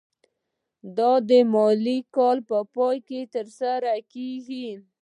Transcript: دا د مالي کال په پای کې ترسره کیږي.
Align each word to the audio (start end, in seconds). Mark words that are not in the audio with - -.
دا 0.97 1.11
د 1.29 1.31
مالي 1.53 1.97
کال 2.15 2.37
په 2.49 2.57
پای 2.75 2.97
کې 3.07 3.19
ترسره 3.35 3.93
کیږي. 4.13 4.67